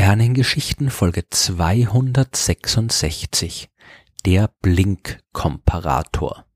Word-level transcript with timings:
Sternengeschichten 0.00 0.88
Folge 0.88 1.28
266 1.28 3.68
Der 4.24 4.48
Blinkkomparator 4.62 6.46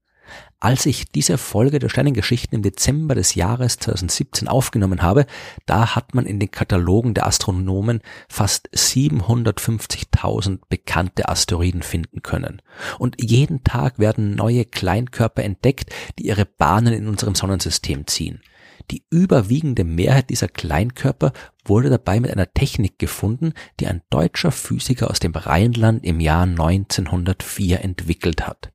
als 0.64 0.86
ich 0.86 1.12
diese 1.12 1.36
Folge 1.36 1.79
der 1.79 1.90
Sternengeschichten 1.90 2.57
im 2.57 2.62
Dezember 2.62 3.14
des 3.14 3.34
Jahres 3.34 3.76
2017 3.80 4.48
aufgenommen 4.48 5.02
habe, 5.02 5.26
da 5.66 5.94
hat 5.94 6.14
man 6.14 6.25
in 6.25 6.40
den 6.40 6.50
Katalogen 6.50 7.12
der 7.12 7.26
Astronomen 7.26 8.00
fast 8.30 8.70
750.000 8.70 10.61
bekannte 10.70 11.29
Asteroiden 11.29 11.82
finden 11.82 12.22
können. 12.22 12.62
Und 12.98 13.17
jeden 13.20 13.62
Tag 13.62 13.98
werden 13.98 14.34
neue 14.34 14.64
Kleinkörper 14.64 15.45
entdeckt, 15.45 15.90
die 16.18 16.29
ihre 16.29 16.46
Bahnen 16.46 16.95
in 16.95 17.08
unserem 17.08 17.34
Sonnensystem 17.34 18.06
ziehen. 18.06 18.40
Die 18.90 19.04
überwiegende 19.11 19.84
Mehrheit 19.84 20.30
dieser 20.30 20.48
Kleinkörper 20.48 21.32
wurde 21.64 21.88
dabei 21.88 22.20
mit 22.20 22.30
einer 22.30 22.52
Technik 22.52 22.98
gefunden, 22.98 23.54
die 23.80 23.86
ein 23.86 24.02
deutscher 24.11 24.52
Physiker 24.52 25.11
aus 25.11 25.20
dem 25.20 25.32
Rheinland 25.32 26.04
im 26.04 26.20
Jahr 26.20 26.42
1904 26.42 27.82
entwickelt 27.82 28.46
hat. 28.46 28.73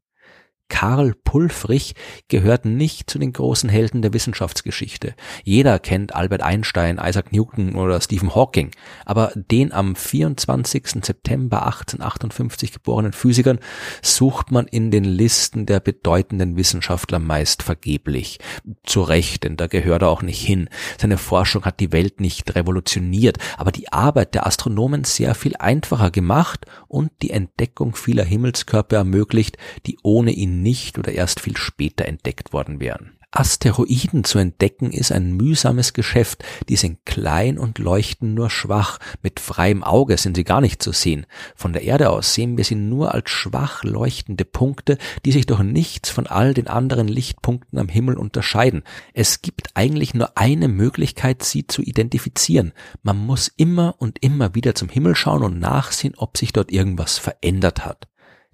Karl 0.69 1.13
Pulfrich 1.23 1.95
gehört 2.27 2.63
nicht 2.63 3.09
zu 3.09 3.19
den 3.19 3.33
großen 3.33 3.69
Helden 3.69 4.01
der 4.01 4.13
Wissenschaftsgeschichte. 4.13 5.15
Jeder 5.43 5.79
kennt 5.79 6.15
Albert 6.15 6.41
Einstein, 6.41 7.01
Isaac 7.03 7.31
Newton 7.33 7.75
oder 7.75 7.99
Stephen 7.99 8.33
Hawking, 8.33 8.71
aber 9.05 9.33
den 9.35 9.73
am 9.73 9.95
24. 9.95 11.03
September 11.03 11.65
1858 11.65 12.71
geborenen 12.71 13.13
Physikern 13.13 13.59
sucht 14.01 14.51
man 14.51 14.67
in 14.67 14.91
den 14.91 15.03
Listen 15.03 15.65
der 15.65 15.79
bedeutenden 15.79 16.55
Wissenschaftler 16.55 17.19
meist 17.19 17.63
vergeblich. 17.63 18.39
Zu 18.83 19.01
Recht, 19.01 19.43
denn 19.43 19.57
da 19.57 19.67
gehört 19.67 20.03
er 20.03 20.09
auch 20.09 20.21
nicht 20.21 20.41
hin. 20.41 20.69
Seine 20.99 21.17
Forschung 21.17 21.65
hat 21.65 21.79
die 21.79 21.91
Welt 21.91 22.21
nicht 22.21 22.55
revolutioniert, 22.55 23.37
aber 23.57 23.71
die 23.71 23.91
Arbeit 23.91 24.35
der 24.35 24.45
Astronomen 24.45 25.03
sehr 25.03 25.35
viel 25.35 25.55
einfacher 25.57 26.11
gemacht 26.11 26.65
und 26.87 27.11
die 27.21 27.31
Entdeckung 27.31 27.95
vieler 27.95 28.23
Himmelskörper 28.23 28.97
ermöglicht, 28.97 29.57
die 29.85 29.97
ohne 30.03 30.31
ihn 30.31 30.58
nicht 30.61 30.97
oder 30.97 31.11
erst 31.11 31.39
viel 31.39 31.57
später 31.57 32.05
entdeckt 32.05 32.53
worden 32.53 32.79
wären. 32.79 33.19
Asteroiden 33.31 34.23
zu 34.23 34.39
entdecken 34.39 34.91
ist 34.91 35.11
ein 35.11 35.33
mühsames 35.33 35.93
Geschäft. 35.93 36.43
Die 36.67 36.75
sind 36.75 37.05
klein 37.05 37.59
und 37.59 37.77
leuchten 37.77 38.33
nur 38.33 38.49
schwach. 38.49 38.97
Mit 39.21 39.39
freiem 39.39 39.83
Auge 39.83 40.17
sind 40.17 40.35
sie 40.35 40.43
gar 40.43 40.61
nicht 40.61 40.81
zu 40.81 40.91
sehen. 40.91 41.27
Von 41.55 41.71
der 41.71 41.83
Erde 41.83 42.09
aus 42.09 42.33
sehen 42.33 42.57
wir 42.57 42.63
sie 42.63 42.75
nur 42.75 43.13
als 43.13 43.29
schwach 43.29 43.83
leuchtende 43.83 44.45
Punkte, 44.45 44.97
die 45.25 45.31
sich 45.31 45.45
durch 45.45 45.61
nichts 45.61 46.09
von 46.09 46.25
all 46.25 46.55
den 46.55 46.67
anderen 46.67 47.07
Lichtpunkten 47.07 47.77
am 47.77 47.87
Himmel 47.87 48.17
unterscheiden. 48.17 48.81
Es 49.13 49.43
gibt 49.43 49.69
eigentlich 49.75 50.15
nur 50.15 50.35
eine 50.35 50.67
Möglichkeit, 50.67 51.43
sie 51.43 51.67
zu 51.67 51.83
identifizieren. 51.83 52.73
Man 53.03 53.17
muss 53.17 53.47
immer 53.47 53.93
und 53.99 54.23
immer 54.23 54.55
wieder 54.55 54.73
zum 54.73 54.89
Himmel 54.89 55.15
schauen 55.15 55.43
und 55.43 55.59
nachsehen, 55.59 56.15
ob 56.17 56.35
sich 56.35 56.51
dort 56.51 56.71
irgendwas 56.71 57.19
verändert 57.19 57.85
hat. 57.85 58.07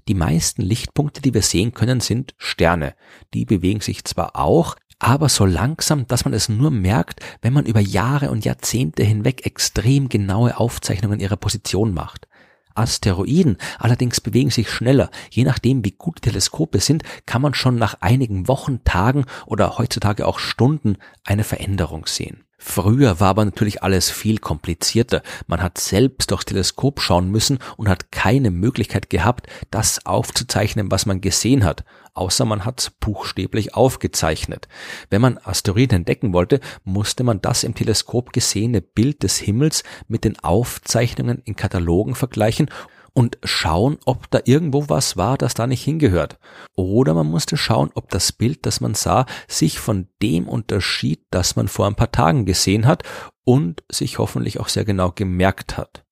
Die 0.08 0.14
meisten 0.14 0.61
Lichtpunkte, 0.61 1.22
die 1.22 1.34
wir 1.34 1.42
sehen 1.42 1.73
können, 1.73 2.00
sind 2.00 2.36
Sterne. 2.38 2.95
Die 3.34 3.45
bewegen 3.45 3.81
sich 3.81 4.03
zwar 4.06 4.36
auch, 4.36 4.75
aber 5.00 5.30
so 5.30 5.45
langsam, 5.45 6.08
dass 6.08 6.25
man 6.25 6.34
es 6.34 6.48
nur 6.48 6.72
merkt, 6.72 7.20
wenn 7.42 7.53
man 7.53 7.66
über 7.66 7.80
Jahre 7.80 8.31
und 8.31 8.45
Jahrzehnte 8.45 9.03
hinweg 9.03 9.45
extrem 9.45 10.08
genaue 10.09 10.58
Aufzeichnungen 10.58 11.20
ihrer 11.20 11.38
Position 11.38 11.94
macht. 11.94 12.28
Asteroiden 12.75 13.57
allerdings 13.79 14.21
bewegen 14.21 14.51
sich 14.51 14.69
schneller. 14.69 15.09
Je 15.29 15.43
nachdem, 15.43 15.83
wie 15.83 15.91
gut 15.91 16.21
Teleskope 16.21 16.80
sind, 16.80 17.03
kann 17.25 17.41
man 17.41 17.53
schon 17.53 17.75
nach 17.75 17.95
einigen 18.02 18.47
Wochen, 18.47 18.83
Tagen 18.83 19.25
oder 19.45 19.77
heutzutage 19.77 20.27
auch 20.27 20.39
Stunden 20.39 20.97
eine 21.23 21.43
Veränderung 21.43 22.05
sehen. 22.05 22.45
Früher 22.58 23.19
war 23.19 23.30
aber 23.30 23.45
natürlich 23.45 23.83
alles 23.83 24.09
viel 24.09 24.39
komplizierter. 24.39 25.21
Man 25.45 25.61
hat 25.61 25.77
selbst 25.77 26.31
durchs 26.31 26.45
Teleskop 26.45 26.99
schauen 26.99 27.30
müssen 27.30 27.59
und 27.77 27.89
hat 27.89 28.11
keine 28.11 28.49
Möglichkeit 28.49 29.09
gehabt, 29.09 29.47
das 29.71 30.05
aufzuzeichnen, 30.05 30.89
was 30.89 31.05
man 31.05 31.21
gesehen 31.21 31.64
hat, 31.64 31.83
außer 32.15 32.45
man 32.45 32.65
hat 32.65 32.93
buchstäblich 32.99 33.76
aufgezeichnet. 33.76 34.67
Wenn 35.09 35.21
man 35.21 35.37
Asteroiden 35.37 35.98
entdecken 35.98 36.33
wollte, 36.33 36.59
musste 36.83 37.23
man 37.23 37.42
das 37.42 37.64
im 37.64 37.76
Teleskop 37.76 38.33
gesehene 38.33 38.81
Bild 38.81 39.23
des 39.23 39.37
Himmels 39.37 39.83
mit 40.08 40.23
den 40.23 40.39
Aufzeichnungen 40.39 41.42
in 41.45 41.55
Katalogen 41.55 42.15
vergleichen 42.15 42.70
und 43.14 43.37
schauen, 43.43 43.98
ob 44.05 44.30
da 44.30 44.42
irgendwo 44.43 44.89
was 44.89 45.15
war, 45.15 45.37
das 45.37 45.53
da 45.53 45.67
nicht 45.67 45.83
hingehört. 45.83 46.37
Oder 46.76 47.14
man 47.14 47.27
musste 47.27 47.55
schauen, 47.55 47.89
ob 47.95 48.09
das 48.09 48.33
Bild, 48.33 48.65
das 48.65 48.82
man 48.82 48.93
sah, 48.93 49.26
sich 49.47 49.80
von 49.80 50.09
dem 50.21 50.47
unterschied, 50.49 51.21
das 51.32 51.55
man 51.55 51.70
vor 51.70 51.87
ein 51.87 51.95
paar 51.95 52.11
Tagen 52.11 52.45
gesehen 52.45 52.86
hat 52.86 53.03
und 53.45 53.83
sich 53.89 54.20
hoffentlich 54.20 54.59
auch 54.59 54.67
sehr 54.67 54.83
genau 54.83 55.11
gemerkt 55.11 55.77
hat. 55.77 56.05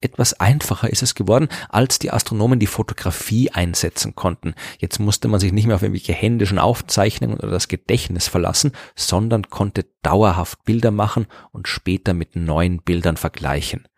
Etwas 0.00 0.38
einfacher 0.38 0.90
ist 0.90 1.02
es 1.02 1.14
geworden, 1.14 1.48
als 1.68 1.98
die 1.98 2.10
Astronomen 2.10 2.58
die 2.58 2.66
Fotografie 2.66 3.50
einsetzen 3.50 4.14
konnten. 4.14 4.54
Jetzt 4.78 4.98
musste 4.98 5.28
man 5.28 5.40
sich 5.40 5.52
nicht 5.52 5.66
mehr 5.66 5.76
auf 5.76 5.82
irgendwelche 5.82 6.12
händischen 6.12 6.58
Aufzeichnungen 6.58 7.38
oder 7.38 7.50
das 7.50 7.68
Gedächtnis 7.68 8.28
verlassen, 8.28 8.72
sondern 8.94 9.48
konnte 9.48 9.86
dauerhaft 10.02 10.64
Bilder 10.64 10.90
machen 10.90 11.26
und 11.52 11.68
später 11.68 12.14
mit 12.14 12.36
neuen 12.36 12.82
Bildern 12.82 13.16
vergleichen. 13.16 13.88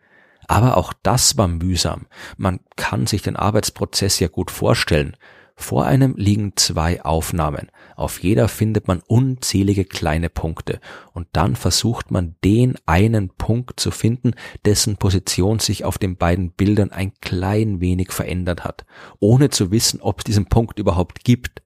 Aber 0.47 0.77
auch 0.77 0.93
das 1.03 1.37
war 1.37 1.47
mühsam. 1.47 2.07
Man 2.37 2.61
kann 2.77 3.05
sich 3.05 3.21
den 3.21 3.35
Arbeitsprozess 3.35 4.19
ja 4.19 4.29
gut 4.29 4.49
vorstellen. 4.49 5.17
Vor 5.59 5.87
einem 5.87 6.15
liegen 6.15 6.53
zwei 6.55 7.03
Aufnahmen. 7.03 7.71
Auf 7.95 8.21
jeder 8.21 8.47
findet 8.47 8.87
man 8.87 9.01
unzählige 9.07 9.85
kleine 9.85 10.29
Punkte. 10.29 10.79
Und 11.13 11.27
dann 11.33 11.55
versucht 11.55 12.11
man 12.11 12.35
den 12.43 12.75
einen 12.85 13.29
Punkt 13.29 13.79
zu 13.79 13.89
finden, 13.89 14.35
dessen 14.65 14.97
Position 14.97 15.57
sich 15.57 15.83
auf 15.83 15.97
den 15.97 16.15
beiden 16.15 16.51
Bildern 16.51 16.91
ein 16.91 17.11
klein 17.21 17.81
wenig 17.81 18.11
verändert 18.11 18.63
hat, 18.63 18.85
ohne 19.19 19.49
zu 19.49 19.71
wissen, 19.71 19.99
ob 19.99 20.19
es 20.19 20.25
diesen 20.25 20.45
Punkt 20.45 20.77
überhaupt 20.77 21.23
gibt 21.23 21.63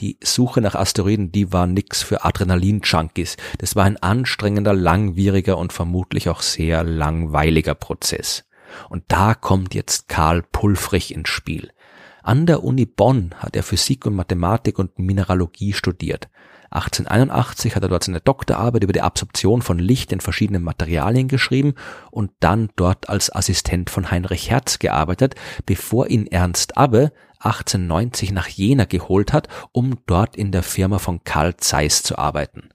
die 0.00 0.18
Suche 0.22 0.60
nach 0.60 0.74
Asteroiden, 0.74 1.30
die 1.30 1.52
war 1.52 1.68
nix 1.68 2.02
für 2.02 2.24
Adrenalin-Junkies. 2.24 3.36
Das 3.58 3.76
war 3.76 3.84
ein 3.84 3.96
anstrengender, 3.96 4.74
langwieriger 4.74 5.56
und 5.56 5.72
vermutlich 5.72 6.28
auch 6.28 6.42
sehr 6.42 6.82
langweiliger 6.82 7.76
Prozess. 7.76 8.44
Und 8.88 9.04
da 9.08 9.34
kommt 9.34 9.72
jetzt 9.72 10.08
Karl 10.08 10.42
Pulfrich 10.42 11.14
ins 11.14 11.28
Spiel. 11.28 11.70
An 12.26 12.46
der 12.46 12.64
Uni 12.64 12.86
Bonn 12.86 13.34
hat 13.36 13.54
er 13.54 13.62
Physik 13.62 14.06
und 14.06 14.14
Mathematik 14.14 14.78
und 14.78 14.98
Mineralogie 14.98 15.74
studiert. 15.74 16.30
1881 16.70 17.76
hat 17.76 17.82
er 17.82 17.90
dort 17.90 18.02
seine 18.02 18.22
Doktorarbeit 18.22 18.82
über 18.82 18.94
die 18.94 19.02
Absorption 19.02 19.60
von 19.60 19.78
Licht 19.78 20.10
in 20.10 20.20
verschiedenen 20.20 20.62
Materialien 20.62 21.28
geschrieben 21.28 21.74
und 22.10 22.30
dann 22.40 22.70
dort 22.76 23.10
als 23.10 23.30
Assistent 23.30 23.90
von 23.90 24.10
Heinrich 24.10 24.50
Hertz 24.50 24.78
gearbeitet, 24.78 25.34
bevor 25.66 26.08
ihn 26.08 26.26
Ernst 26.26 26.78
Abbe 26.78 27.12
1890 27.40 28.32
nach 28.32 28.48
Jena 28.48 28.86
geholt 28.86 29.34
hat, 29.34 29.48
um 29.72 29.98
dort 30.06 30.34
in 30.34 30.50
der 30.50 30.62
Firma 30.62 30.98
von 30.98 31.24
Karl 31.24 31.58
Zeiss 31.58 32.02
zu 32.02 32.16
arbeiten. 32.16 32.70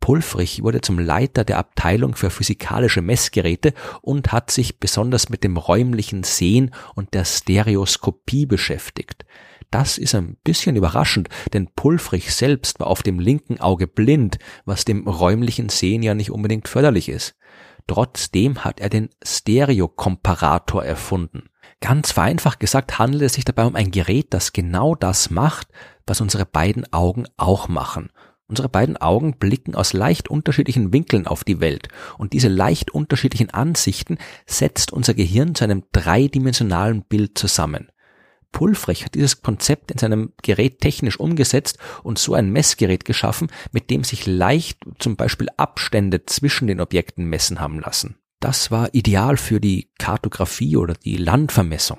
Pulfrich 0.00 0.62
wurde 0.62 0.80
zum 0.80 0.98
Leiter 0.98 1.44
der 1.44 1.58
Abteilung 1.58 2.14
für 2.14 2.30
physikalische 2.30 3.02
Messgeräte 3.02 3.74
und 4.02 4.32
hat 4.32 4.50
sich 4.50 4.78
besonders 4.78 5.28
mit 5.28 5.42
dem 5.42 5.56
räumlichen 5.56 6.22
Sehen 6.22 6.72
und 6.94 7.14
der 7.14 7.24
Stereoskopie 7.24 8.46
beschäftigt. 8.46 9.24
Das 9.70 9.98
ist 9.98 10.14
ein 10.14 10.36
bisschen 10.44 10.76
überraschend, 10.76 11.28
denn 11.52 11.68
Pulfrich 11.74 12.32
selbst 12.32 12.78
war 12.78 12.86
auf 12.86 13.02
dem 13.02 13.18
linken 13.18 13.60
Auge 13.60 13.86
blind, 13.86 14.38
was 14.64 14.84
dem 14.84 15.08
räumlichen 15.08 15.68
Sehen 15.68 16.02
ja 16.02 16.14
nicht 16.14 16.30
unbedingt 16.30 16.68
förderlich 16.68 17.08
ist. 17.08 17.34
Trotzdem 17.86 18.64
hat 18.64 18.80
er 18.80 18.88
den 18.88 19.10
Stereokomparator 19.24 20.84
erfunden. 20.84 21.48
Ganz 21.80 22.12
vereinfacht 22.12 22.58
gesagt 22.58 22.98
handelt 22.98 23.22
es 23.22 23.34
sich 23.34 23.44
dabei 23.44 23.64
um 23.64 23.76
ein 23.76 23.90
Gerät, 23.90 24.28
das 24.30 24.52
genau 24.52 24.94
das 24.94 25.30
macht, 25.30 25.68
was 26.06 26.20
unsere 26.20 26.46
beiden 26.46 26.90
Augen 26.92 27.26
auch 27.36 27.68
machen. 27.68 28.10
Unsere 28.48 28.68
beiden 28.68 28.96
Augen 28.96 29.38
blicken 29.38 29.74
aus 29.74 29.92
leicht 29.92 30.28
unterschiedlichen 30.28 30.92
Winkeln 30.92 31.26
auf 31.26 31.42
die 31.42 31.60
Welt 31.60 31.88
und 32.16 32.32
diese 32.32 32.48
leicht 32.48 32.92
unterschiedlichen 32.92 33.50
Ansichten 33.50 34.18
setzt 34.46 34.92
unser 34.92 35.14
Gehirn 35.14 35.56
zu 35.56 35.64
einem 35.64 35.82
dreidimensionalen 35.92 37.02
Bild 37.02 37.36
zusammen. 37.36 37.90
Pulfrich 38.52 39.04
hat 39.04 39.14
dieses 39.16 39.42
Konzept 39.42 39.90
in 39.90 39.98
seinem 39.98 40.32
Gerät 40.42 40.80
technisch 40.80 41.18
umgesetzt 41.18 41.78
und 42.04 42.18
so 42.18 42.34
ein 42.34 42.50
Messgerät 42.50 43.04
geschaffen, 43.04 43.48
mit 43.72 43.90
dem 43.90 44.04
sich 44.04 44.26
leicht 44.26 44.78
zum 44.98 45.16
Beispiel 45.16 45.48
Abstände 45.56 46.24
zwischen 46.24 46.68
den 46.68 46.80
Objekten 46.80 47.24
messen 47.24 47.60
haben 47.60 47.80
lassen. 47.80 48.16
Das 48.40 48.70
war 48.70 48.94
ideal 48.94 49.36
für 49.36 49.60
die 49.60 49.90
Kartografie 49.98 50.76
oder 50.76 50.94
die 50.94 51.16
Landvermessung. 51.16 51.98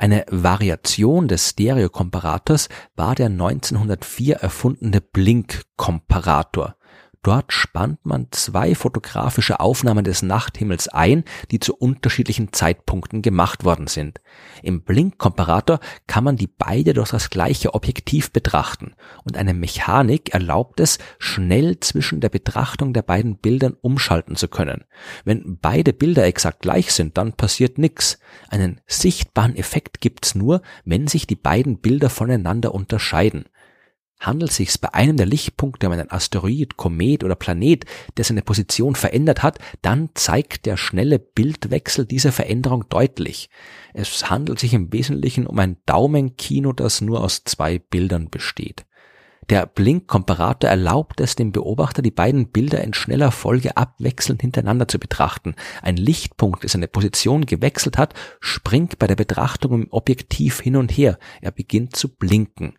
Eine 0.00 0.24
Variation 0.30 1.26
des 1.26 1.50
Stereokomparators 1.50 2.68
war 2.94 3.16
der 3.16 3.26
1904 3.26 4.36
erfundene 4.36 5.00
Blinkkomparator. 5.00 6.76
Dort 7.22 7.52
spannt 7.52 8.04
man 8.04 8.28
zwei 8.30 8.74
fotografische 8.74 9.58
Aufnahmen 9.58 10.04
des 10.04 10.22
Nachthimmels 10.22 10.88
ein, 10.88 11.24
die 11.50 11.58
zu 11.58 11.74
unterschiedlichen 11.74 12.52
Zeitpunkten 12.52 13.22
gemacht 13.22 13.64
worden 13.64 13.88
sind. 13.88 14.20
Im 14.62 14.82
Blinkkomparator 14.82 15.80
kann 16.06 16.22
man 16.22 16.36
die 16.36 16.46
beide 16.46 16.94
durch 16.94 17.10
das 17.10 17.28
gleiche 17.28 17.74
Objektiv 17.74 18.30
betrachten 18.32 18.94
und 19.24 19.36
eine 19.36 19.52
Mechanik 19.52 20.32
erlaubt 20.32 20.78
es, 20.78 20.98
schnell 21.18 21.80
zwischen 21.80 22.20
der 22.20 22.28
Betrachtung 22.28 22.92
der 22.92 23.02
beiden 23.02 23.36
Bildern 23.36 23.76
umschalten 23.80 24.36
zu 24.36 24.46
können. 24.46 24.84
Wenn 25.24 25.58
beide 25.60 25.92
Bilder 25.92 26.24
exakt 26.24 26.60
gleich 26.60 26.92
sind, 26.92 27.18
dann 27.18 27.32
passiert 27.32 27.78
nichts. 27.78 28.20
Einen 28.48 28.80
sichtbaren 28.86 29.56
Effekt 29.56 30.00
gibt's 30.00 30.34
nur, 30.34 30.62
wenn 30.84 31.08
sich 31.08 31.26
die 31.26 31.36
beiden 31.36 31.80
Bilder 31.80 32.10
voneinander 32.10 32.74
unterscheiden. 32.74 33.46
Handelt 34.20 34.52
sich 34.52 34.80
bei 34.80 34.92
einem 34.94 35.16
der 35.16 35.26
Lichtpunkte 35.26 35.86
um 35.86 35.92
einen 35.92 36.10
Asteroid, 36.10 36.76
Komet 36.76 37.22
oder 37.22 37.36
Planet, 37.36 37.84
der 38.16 38.24
seine 38.24 38.42
Position 38.42 38.96
verändert 38.96 39.44
hat, 39.44 39.58
dann 39.80 40.10
zeigt 40.14 40.66
der 40.66 40.76
schnelle 40.76 41.20
Bildwechsel 41.20 42.04
diese 42.04 42.32
Veränderung 42.32 42.88
deutlich. 42.88 43.48
Es 43.94 44.28
handelt 44.28 44.58
sich 44.58 44.74
im 44.74 44.92
Wesentlichen 44.92 45.46
um 45.46 45.58
ein 45.60 45.76
Daumenkino, 45.86 46.72
das 46.72 47.00
nur 47.00 47.22
aus 47.22 47.44
zwei 47.44 47.78
Bildern 47.78 48.28
besteht. 48.28 48.86
Der 49.50 49.64
Blinkkomparator 49.64 50.68
erlaubt 50.68 51.20
es 51.20 51.34
dem 51.34 51.52
Beobachter, 51.52 52.02
die 52.02 52.10
beiden 52.10 52.48
Bilder 52.48 52.82
in 52.82 52.92
schneller 52.92 53.30
Folge 53.30 53.78
abwechselnd 53.78 54.42
hintereinander 54.42 54.88
zu 54.88 54.98
betrachten. 54.98 55.54
Ein 55.80 55.96
Lichtpunkt, 55.96 56.64
der 56.64 56.70
seine 56.70 56.88
Position 56.88 57.46
gewechselt 57.46 57.96
hat, 57.96 58.12
springt 58.40 58.98
bei 58.98 59.06
der 59.06 59.16
Betrachtung 59.16 59.72
im 59.72 59.86
Objektiv 59.90 60.60
hin 60.60 60.76
und 60.76 60.90
her. 60.90 61.18
Er 61.40 61.50
beginnt 61.52 61.96
zu 61.96 62.14
blinken. 62.14 62.74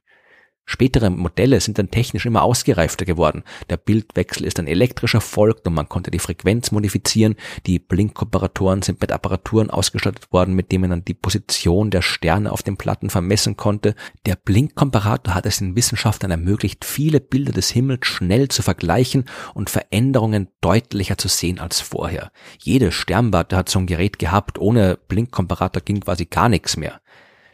Spätere 0.72 1.10
Modelle 1.10 1.60
sind 1.62 1.80
dann 1.80 1.90
technisch 1.90 2.28
immer 2.28 2.44
ausgereifter 2.44 3.04
geworden. 3.04 3.44
Der 3.72 3.78
Bildwechsel 3.78 4.46
ist 4.46 4.60
dann 4.60 4.68
elektrisch 4.68 5.16
erfolgt 5.16 5.66
und 5.66 5.74
man 5.74 5.90
konnte 5.90 6.12
die 6.12 6.20
Frequenz 6.20 6.70
modifizieren. 6.70 7.34
Die 7.66 7.80
Blinkkomparatoren 7.80 8.84
sind 8.84 9.02
mit 9.02 9.12
Apparaturen 9.12 9.72
ausgestattet 9.72 10.32
worden, 10.32 10.54
mit 10.54 10.72
denen 10.72 10.82
man 10.82 10.90
dann 10.92 11.06
die 11.06 11.16
Position 11.16 11.90
der 11.90 12.04
Sterne 12.04 12.52
auf 12.52 12.62
den 12.62 12.78
Platten 12.78 13.10
vermessen 13.10 13.58
konnte. 13.58 13.96
Der 14.28 14.36
Blinkkomparator 14.36 15.34
hat 15.34 15.48
es 15.48 15.58
den 15.58 15.76
Wissenschaftlern 15.76 16.30
ermöglicht, 16.30 16.86
viele 16.86 17.20
Bilder 17.20 17.52
des 17.52 17.72
Himmels 17.72 18.06
schnell 18.06 18.50
zu 18.50 18.62
vergleichen 18.62 19.26
und 19.56 19.72
Veränderungen 19.72 20.50
deutlicher 20.62 21.18
zu 21.18 21.30
sehen 21.30 21.58
als 21.58 21.82
vorher. 21.82 22.32
Jede 22.60 22.92
Sternwarte 22.92 23.58
hat 23.58 23.70
so 23.70 23.80
ein 23.80 23.88
Gerät 23.88 24.20
gehabt. 24.20 24.60
Ohne 24.60 25.00
Blinkkomparator 25.08 25.82
ging 25.82 26.02
quasi 26.02 26.26
gar 26.26 26.48
nichts 26.48 26.78
mehr. 26.78 27.02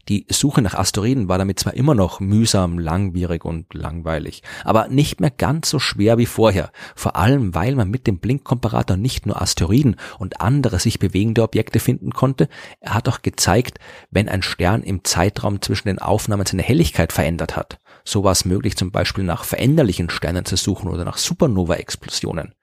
Die 0.07 0.27
Suche 0.29 0.61
nach 0.61 0.75
Asteroiden 0.75 1.29
war 1.29 1.39
damit 1.39 1.59
zwar 1.59 1.73
immer 1.73 1.95
noch 1.95 2.19
mühsam, 2.19 2.77
langwierig 2.77 3.43
und 3.43 3.73
langweilig, 3.73 4.43
aber 4.63 4.87
nicht 4.87 5.19
mehr 5.19 5.31
ganz 5.31 5.69
so 5.69 5.79
schwer 5.79 6.19
wie 6.19 6.27
vorher, 6.27 6.71
vor 6.95 7.15
allem 7.15 7.55
weil 7.55 7.75
man 7.75 7.89
mit 7.89 8.05
dem 8.05 8.19
Blinkkomparator 8.19 8.97
nicht 8.97 9.25
nur 9.25 9.41
Asteroiden 9.41 9.95
und 10.19 10.41
andere 10.41 10.79
sich 10.79 10.99
bewegende 10.99 11.41
Objekte 11.41 11.79
finden 11.79 12.11
konnte, 12.11 12.49
er 12.81 12.93
hat 12.93 13.09
auch 13.09 13.23
gezeigt, 13.23 13.79
wenn 14.11 14.29
ein 14.29 14.43
Stern 14.43 14.83
im 14.83 15.03
Zeitraum 15.03 15.61
zwischen 15.61 15.87
den 15.87 15.99
Aufnahmen 15.99 16.45
seine 16.45 16.63
Helligkeit 16.63 17.11
verändert 17.11 17.55
hat. 17.55 17.79
So 18.03 18.23
war 18.23 18.33
es 18.33 18.45
möglich, 18.45 18.77
zum 18.77 18.91
Beispiel 18.91 19.23
nach 19.23 19.43
veränderlichen 19.43 20.11
Sternen 20.11 20.45
zu 20.45 20.55
suchen 20.55 20.89
oder 20.89 21.03
nach 21.03 21.17
Supernova-Explosionen. 21.17 22.53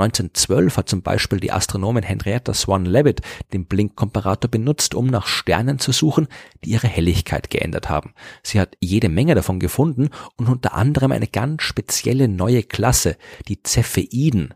1912 0.00 0.76
hat 0.76 0.88
zum 0.88 1.02
Beispiel 1.02 1.40
die 1.40 1.52
Astronomin 1.52 2.02
Henrietta 2.02 2.54
Swan 2.54 2.84
Leavitt 2.84 3.20
den 3.52 3.66
Blinkkomparator 3.66 4.50
benutzt, 4.50 4.94
um 4.94 5.06
nach 5.06 5.26
Sternen 5.26 5.78
zu 5.78 5.92
suchen, 5.92 6.28
die 6.64 6.70
ihre 6.70 6.86
Helligkeit 6.86 7.50
geändert 7.50 7.88
haben. 7.88 8.14
Sie 8.42 8.60
hat 8.60 8.76
jede 8.80 9.08
Menge 9.08 9.34
davon 9.34 9.60
gefunden 9.60 10.10
und 10.36 10.48
unter 10.48 10.74
anderem 10.74 11.12
eine 11.12 11.26
ganz 11.26 11.62
spezielle 11.62 12.28
neue 12.28 12.62
Klasse, 12.62 13.16
die 13.48 13.60
Cepheiden. 13.62 14.54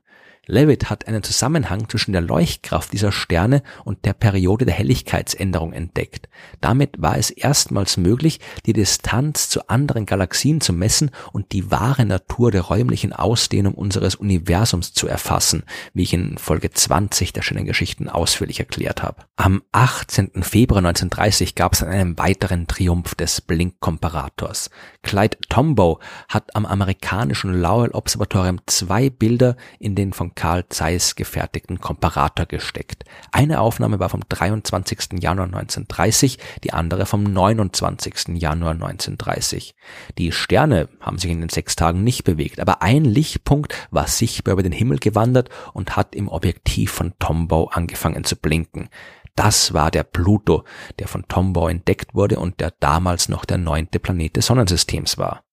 Levitt 0.48 0.90
hat 0.90 1.06
einen 1.06 1.22
Zusammenhang 1.22 1.88
zwischen 1.88 2.10
der 2.10 2.20
Leuchtkraft 2.20 2.92
dieser 2.92 3.12
Sterne 3.12 3.62
und 3.84 4.04
der 4.04 4.12
Periode 4.12 4.64
der 4.64 4.74
Helligkeitsänderung 4.74 5.72
entdeckt. 5.72 6.28
Damit 6.60 7.00
war 7.00 7.16
es 7.16 7.30
erstmals 7.30 7.96
möglich, 7.96 8.40
die 8.66 8.72
Distanz 8.72 9.48
zu 9.48 9.68
anderen 9.68 10.04
Galaxien 10.04 10.60
zu 10.60 10.72
messen 10.72 11.12
und 11.30 11.52
die 11.52 11.70
wahre 11.70 12.04
Natur 12.04 12.50
der 12.50 12.62
räumlichen 12.62 13.12
Ausdehnung 13.12 13.74
unseres 13.74 14.16
Universums 14.16 14.92
zu 14.92 15.06
erfassen, 15.06 15.62
wie 15.94 16.02
ich 16.02 16.12
in 16.12 16.36
Folge 16.38 16.72
20 16.72 17.32
der 17.32 17.42
schönen 17.42 17.64
Geschichten 17.64 18.08
ausführlich 18.08 18.58
erklärt 18.58 19.00
habe. 19.04 19.22
Am 19.36 19.62
18. 19.70 20.42
Februar 20.42 20.78
1930 20.78 21.54
gab 21.54 21.74
es 21.74 21.84
einen 21.84 22.18
weiteren 22.18 22.66
Triumph 22.66 23.14
des 23.14 23.42
Blinkkomparators. 23.42 24.70
Clyde 25.02 25.38
Tombaugh 25.48 26.00
hat 26.28 26.56
am 26.56 26.66
amerikanischen 26.66 27.54
Lowell 27.60 27.92
Observatorium 27.92 28.60
zwei 28.66 29.08
Bilder 29.08 29.56
in 29.78 29.94
den 29.94 30.12
von 30.12 30.32
Carl 30.42 30.68
Zeiss 30.70 31.14
gefertigten 31.14 31.78
Komparator 31.78 32.46
gesteckt. 32.46 33.04
Eine 33.30 33.60
Aufnahme 33.60 34.00
war 34.00 34.08
vom 34.08 34.22
23. 34.28 35.22
Januar 35.22 35.46
1930, 35.46 36.36
die 36.64 36.72
andere 36.72 37.06
vom 37.06 37.22
29. 37.22 38.40
Januar 38.40 38.72
1930. 38.72 39.76
Die 40.18 40.32
Sterne 40.32 40.88
haben 40.98 41.18
sich 41.18 41.30
in 41.30 41.42
den 41.42 41.48
sechs 41.48 41.76
Tagen 41.76 42.02
nicht 42.02 42.24
bewegt, 42.24 42.58
aber 42.58 42.82
ein 42.82 43.04
Lichtpunkt 43.04 43.72
war 43.92 44.08
sichtbar 44.08 44.54
über 44.54 44.64
den 44.64 44.72
Himmel 44.72 44.98
gewandert 44.98 45.48
und 45.74 45.94
hat 45.94 46.16
im 46.16 46.26
Objektiv 46.26 46.90
von 46.90 47.12
Tombaugh 47.20 47.70
angefangen 47.70 48.24
zu 48.24 48.34
blinken. 48.34 48.88
Das 49.36 49.74
war 49.74 49.92
der 49.92 50.02
Pluto, 50.02 50.64
der 50.98 51.06
von 51.06 51.22
Tombaugh 51.28 51.70
entdeckt 51.70 52.16
wurde 52.16 52.40
und 52.40 52.58
der 52.58 52.72
damals 52.80 53.28
noch 53.28 53.44
der 53.44 53.58
neunte 53.58 54.00
Planet 54.00 54.34
des 54.34 54.46
Sonnensystems 54.46 55.18
war. 55.18 55.44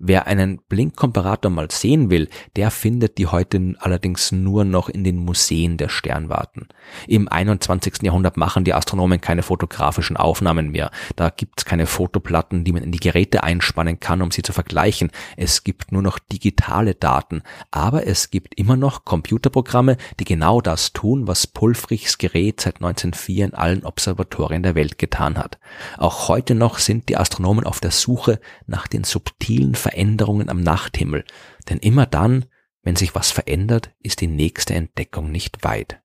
Wer 0.00 0.28
einen 0.28 0.60
Blinkkomparator 0.68 1.50
mal 1.50 1.70
sehen 1.72 2.08
will, 2.08 2.28
der 2.54 2.70
findet 2.70 3.18
die 3.18 3.26
heute 3.26 3.74
allerdings 3.80 4.30
nur 4.30 4.64
noch 4.64 4.88
in 4.88 5.02
den 5.02 5.16
Museen 5.16 5.76
der 5.76 5.88
Sternwarten. 5.88 6.68
Im 7.08 7.28
21. 7.28 8.02
Jahrhundert 8.02 8.36
machen 8.36 8.62
die 8.62 8.74
Astronomen 8.74 9.20
keine 9.20 9.42
fotografischen 9.42 10.16
Aufnahmen 10.16 10.70
mehr. 10.70 10.92
Da 11.16 11.30
gibt's 11.30 11.64
keine 11.64 11.86
Fotoplatten, 11.86 12.62
die 12.62 12.72
man 12.72 12.84
in 12.84 12.92
die 12.92 13.00
Geräte 13.00 13.42
einspannen 13.42 13.98
kann, 13.98 14.22
um 14.22 14.30
sie 14.30 14.42
zu 14.42 14.52
vergleichen. 14.52 15.10
Es 15.36 15.64
gibt 15.64 15.90
nur 15.90 16.02
noch 16.02 16.20
digitale 16.20 16.94
Daten. 16.94 17.42
Aber 17.72 18.06
es 18.06 18.30
gibt 18.30 18.54
immer 18.54 18.76
noch 18.76 19.04
Computerprogramme, 19.04 19.96
die 20.20 20.24
genau 20.24 20.60
das 20.60 20.92
tun, 20.92 21.26
was 21.26 21.48
Pulfrichs 21.48 22.18
Gerät 22.18 22.60
seit 22.60 22.76
1904 22.76 23.46
in 23.46 23.54
allen 23.54 23.84
Observatorien 23.84 24.62
der 24.62 24.76
Welt 24.76 24.98
getan 24.98 25.38
hat. 25.38 25.58
Auch 25.96 26.28
heute 26.28 26.54
noch 26.54 26.78
sind 26.78 27.08
die 27.08 27.16
Astronomen 27.16 27.64
auf 27.64 27.80
der 27.80 27.90
Suche 27.90 28.38
nach 28.66 28.86
den 28.86 29.02
subtilen 29.02 29.74
Veränderungen 29.88 30.50
am 30.50 30.60
Nachthimmel, 30.60 31.24
denn 31.70 31.78
immer 31.78 32.04
dann, 32.04 32.44
wenn 32.82 32.96
sich 32.96 33.14
was 33.14 33.30
verändert, 33.30 33.90
ist 34.00 34.20
die 34.20 34.26
nächste 34.26 34.74
Entdeckung 34.74 35.30
nicht 35.32 35.64
weit. 35.64 36.02